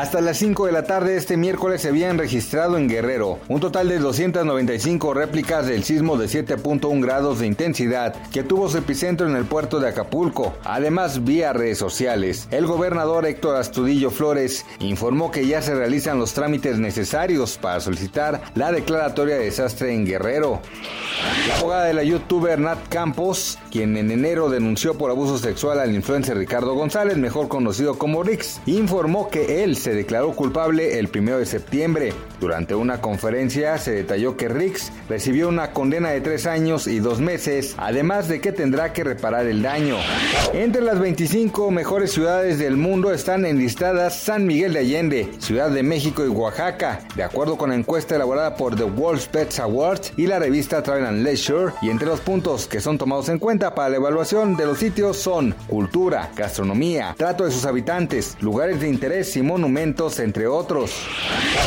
[0.00, 3.90] Hasta las 5 de la tarde este miércoles se habían registrado en Guerrero un total
[3.90, 9.36] de 295 réplicas del sismo de 7.1 grados de intensidad que tuvo su epicentro en
[9.36, 10.54] el puerto de Acapulco.
[10.64, 16.32] Además, vía redes sociales, el gobernador Héctor Astudillo Flores informó que ya se realizan los
[16.32, 20.62] trámites necesarios para solicitar la declaratoria de desastre en Guerrero.
[21.46, 25.94] La abogada de la youtuber Nat Campos, quien en enero denunció por abuso sexual al
[25.94, 31.38] influencer Ricardo González, mejor conocido como Rix, informó que él se declaró culpable el 1
[31.38, 32.12] de septiembre.
[32.40, 37.20] Durante una conferencia se detalló que Rix recibió una condena de tres años y dos
[37.20, 39.96] meses, además de que tendrá que reparar el daño.
[40.54, 45.82] Entre las 25 mejores ciudades del mundo están enlistadas San Miguel de Allende, Ciudad de
[45.82, 50.26] México y Oaxaca, de acuerdo con la encuesta elaborada por The World's Pets Awards y
[50.26, 53.90] la revista Travel and Leisure, y entre los puntos que son tomados en cuenta para
[53.90, 59.36] la evaluación de los sitios son cultura, gastronomía, trato de sus habitantes, lugares de interés
[59.36, 60.92] y monumentos entre otros.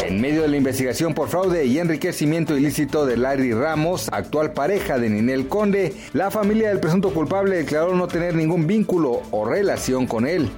[0.06, 5.00] En medio de la investigación por fraude y enriquecimiento ilícito de Larry Ramos, actual pareja
[5.00, 10.06] de Ninel Conde, la familia del presunto culpable declaró no tener ningún vínculo o relación
[10.06, 10.50] con él.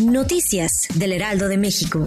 [0.00, 2.04] Noticias del Heraldo de México.